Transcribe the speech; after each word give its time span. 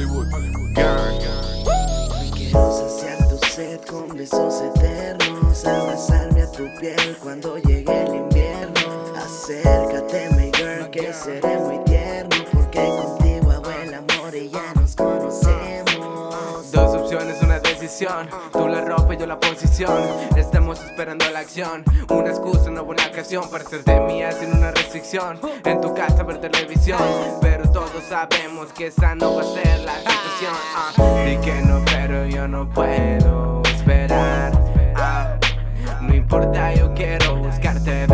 Hollywood. 0.00 0.28
Quiero 2.34 2.72
saciar 2.72 3.28
tu 3.28 3.38
sed 3.46 3.80
con 3.82 4.08
besos 4.16 4.62
eternos. 4.62 5.66
Abrazarme 5.66 6.42
a 6.42 6.50
tu 6.50 6.68
piel 6.80 7.16
cuando 7.22 7.58
llegue 7.58 8.04
el 8.04 8.14
invierno. 8.14 9.14
Acércate 9.16 10.30
mi 10.36 10.50
girl 10.52 10.90
que 10.90 11.12
seré 11.12 11.58
muy 11.58 11.84
tierno. 11.84 12.36
Porque 12.52 12.80
contigo 12.80 13.50
hago 13.50 13.70
el 13.70 13.94
amor 13.94 14.34
y 14.34 14.48
ya 14.48 14.72
nos 14.74 14.94
Tú 18.00 18.66
la 18.66 18.80
ropa 18.80 19.12
y 19.12 19.18
yo 19.18 19.26
la 19.26 19.38
posición. 19.38 19.92
Estamos 20.34 20.82
esperando 20.82 21.28
la 21.30 21.40
acción. 21.40 21.84
Una 22.08 22.30
excusa, 22.30 22.70
una 22.70 22.80
buena 22.80 23.04
ocasión 23.06 23.44
para 23.50 23.62
hacerte 23.62 24.00
mía 24.00 24.32
sin 24.32 24.54
una 24.54 24.70
restricción. 24.70 25.38
En 25.66 25.82
tu 25.82 25.92
casa 25.94 26.22
ver 26.22 26.38
televisión. 26.38 26.98
Pero 27.42 27.70
todos 27.70 28.02
sabemos 28.08 28.72
que 28.72 28.86
esa 28.86 29.14
no 29.14 29.34
va 29.34 29.42
a 29.42 29.44
ser 29.44 29.80
la 29.80 29.98
situación. 29.98 30.54
Ah, 30.74 31.24
Di 31.26 31.36
que 31.44 31.60
no, 31.60 31.82
pero 31.84 32.24
yo 32.24 32.48
no 32.48 32.70
puedo 32.70 33.60
esperar. 33.64 34.52
Ah, 34.96 35.36
no 36.00 36.14
importa, 36.14 36.72
yo 36.72 36.94
quiero 36.94 37.36
buscarte. 37.36 38.06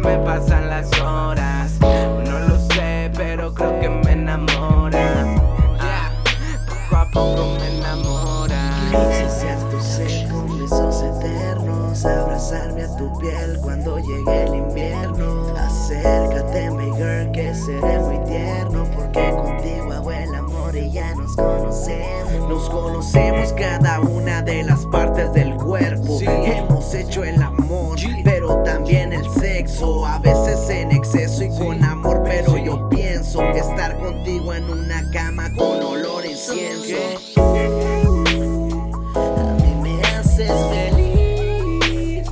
Me 0.00 0.18
pasan 0.18 0.68
las 0.68 0.90
horas. 1.00 1.72
No 1.80 2.38
lo 2.40 2.58
sé, 2.72 3.10
pero 3.16 3.54
creo 3.54 3.80
que 3.80 3.88
me 3.88 4.12
enamora. 4.12 5.36
Ah, 5.80 6.10
poco 6.68 6.96
a 6.96 7.10
poco 7.10 7.58
me 7.58 7.78
enamora. 7.78 8.30
Saciar 8.90 9.58
tu 9.70 9.80
sed 9.80 10.30
con 10.30 10.58
besos 10.58 11.02
eternos 11.02 12.04
Abrazarme 12.04 12.82
a 12.82 12.96
tu 12.96 13.16
piel 13.18 13.58
cuando 13.62 13.98
llegue 13.98 14.42
el 14.44 14.54
invierno 14.54 15.54
Acércate 15.56 16.70
mi 16.72 16.90
girl 16.96 17.30
que 17.30 17.54
seré 17.54 17.98
muy 18.00 18.18
tierno 18.24 18.84
Porque 18.94 19.30
contigo 19.30 19.92
hago 19.92 20.10
el 20.10 20.34
amor 20.34 20.74
y 20.74 20.90
ya 20.90 21.14
nos 21.14 21.36
conocemos 21.36 22.48
Nos 22.48 22.68
conocemos 22.68 23.52
cada 23.52 24.00
una 24.00 24.42
de 24.42 24.64
las 24.64 24.84
partes 24.86 25.32
del 25.32 25.39
A 29.82 30.18
veces 30.18 30.68
en 30.68 30.92
exceso 30.92 31.42
y 31.42 31.48
con 31.58 31.82
amor 31.82 32.22
Pero 32.22 32.58
yo 32.58 32.86
pienso 32.90 33.38
que 33.38 33.60
estar 33.60 33.98
contigo 33.98 34.52
en 34.52 34.64
una 34.64 35.10
cama 35.10 35.50
con 35.56 35.82
olor 35.82 36.22
a 36.22 36.26
incienso 36.26 36.96
a 39.16 39.54
mí 39.54 39.74
me 39.82 40.02
haces 40.02 40.52
feliz. 40.70 42.28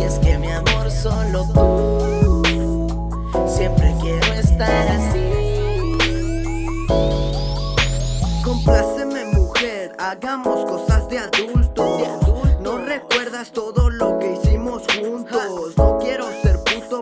Y 0.00 0.02
es 0.02 0.18
que 0.20 0.38
mi 0.38 0.50
amor 0.50 0.90
solo 0.90 1.46
tú 1.52 2.42
Siempre 3.46 3.94
quiero 4.00 4.32
estar 4.32 4.88
así. 4.88 5.86
Compláceme 8.42 9.26
mujer, 9.26 9.94
hagamos 9.98 10.64
cosas 10.64 11.06
de 11.10 11.18
adultos. 11.18 12.02
No 12.62 12.78
recuerdas 12.78 13.52
todo 13.52 13.90
lo 13.90 14.18
que 14.18 14.32
hicimos 14.32 14.84
juntos. 14.98 15.76
No 15.76 15.98
quiero 15.98 16.24
ser 16.42 16.47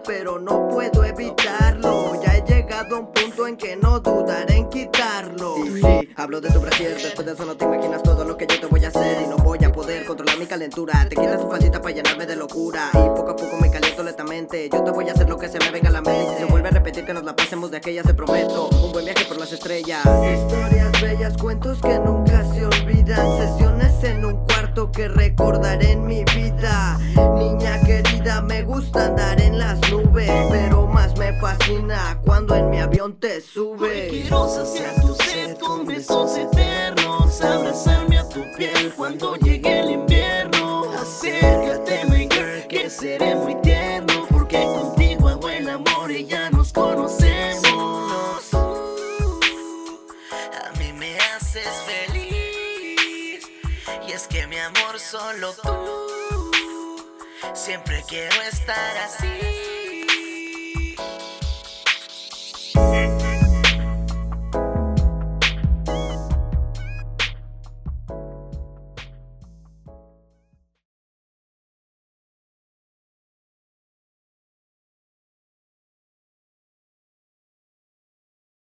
pero 0.00 0.38
no 0.38 0.68
puedo 0.68 1.04
evitarlo. 1.04 2.20
Ya 2.22 2.36
he 2.36 2.42
llegado 2.42 2.96
a 2.96 2.98
un 3.00 3.12
punto 3.12 3.46
en 3.46 3.56
que 3.56 3.76
no 3.76 4.00
dudaré 4.00 4.56
en 4.56 4.68
quitarlo. 4.68 5.56
Y 5.58 5.80
sí, 5.80 6.08
hablo 6.16 6.40
de 6.40 6.50
tu 6.50 6.60
brasier, 6.60 6.94
después 6.94 7.26
de 7.26 7.32
eso 7.32 7.44
no 7.44 7.56
te 7.56 7.64
imaginas 7.64 8.02
todo 8.02 8.24
lo 8.24 8.36
que 8.36 8.46
yo 8.46 8.60
te 8.60 8.66
voy 8.66 8.84
a 8.84 8.88
hacer. 8.88 9.22
Y 9.22 9.28
no 9.28 9.36
voy 9.36 9.58
a 9.64 9.72
poder 9.72 10.06
controlar 10.06 10.38
mi 10.38 10.46
calentura. 10.46 11.06
Te 11.08 11.16
quitas 11.16 11.40
tu 11.40 11.48
faldita 11.48 11.80
para 11.80 11.94
llenarme 11.94 12.26
de 12.26 12.36
locura. 12.36 12.90
Y 12.94 13.08
poco 13.16 13.30
a 13.30 13.36
poco 13.36 13.56
me 13.60 13.70
caliento 13.70 14.02
lentamente. 14.02 14.68
Yo 14.72 14.82
te 14.82 14.90
voy 14.90 15.08
a 15.08 15.12
hacer 15.12 15.28
lo 15.28 15.36
que 15.36 15.48
se 15.48 15.58
me 15.58 15.70
venga 15.70 15.88
a 15.88 15.92
la 15.92 16.00
mente. 16.00 16.32
Si 16.32 16.38
se 16.38 16.44
vuelve 16.44 16.68
a 16.68 16.72
repetir 16.72 17.04
que 17.04 17.12
nos 17.12 17.24
la 17.24 17.36
pasemos 17.36 17.70
de 17.70 17.78
aquellas 17.78 18.06
te 18.06 18.14
prometo. 18.14 18.68
Un 18.68 18.92
buen 18.92 19.04
viaje 19.04 19.24
por 19.26 19.38
las 19.38 19.52
estrellas. 19.52 20.04
Historias 20.04 21.02
bellas, 21.02 21.36
cuentos 21.36 21.80
que 21.80 21.98
nunca 21.98 22.44
se 22.54 22.64
olvidan. 22.64 23.38
Sesiones 23.38 24.04
en 24.04 24.24
un 24.24 24.46
cuarto 24.46 24.90
que 24.90 25.08
recordaré 25.08 25.92
en 25.92 26.06
mi 26.06 26.24
vida. 26.24 26.98
Niña 27.36 27.80
querida, 27.84 28.40
me 28.42 28.62
gusta 28.62 29.06
andar 29.06 29.40
en 29.40 29.41
Pero 30.50 30.86
más 30.86 31.16
me 31.16 31.32
fascina 31.40 32.20
cuando 32.24 32.54
en 32.54 32.70
mi 32.70 32.78
avión 32.78 33.14
te 33.18 33.40
subes. 33.40 34.10
Quiero 34.10 34.48
saciar 34.48 35.00
tu 35.00 35.14
sed 35.14 35.56
con 35.58 35.86
besos 35.86 36.36
eternos 36.36 37.40
Abrazarme 37.40 38.18
a 38.18 38.28
tu 38.28 38.40
piel 38.56 38.92
cuando 38.96 39.36
llegue 39.36 39.80
el 39.80 39.90
invierno. 39.92 40.92
Acércate 41.00 42.04
mi 42.06 42.28
girl 42.28 42.66
que 42.68 42.90
seré 42.90 43.34
muy 43.34 43.54
tierno 43.62 44.26
Porque 44.30 44.62
contigo 44.62 45.28
hago 45.28 45.48
el 45.48 45.68
amor 45.68 46.10
y 46.10 46.26
ya 46.26 46.50
nos 46.50 46.72
conocemos. 46.72 48.54
A 50.54 50.78
mí 50.78 50.92
me 50.92 51.16
haces 51.18 51.68
feliz 51.86 53.50
Y 54.06 54.12
es 54.12 54.26
que 54.28 54.46
mi 54.46 54.58
amor 54.58 54.98
solo 55.00 55.52
tú 55.62 56.21
Siempre 57.54 58.02
quiero 58.08 58.40
estar 58.42 58.96
así 58.96 59.71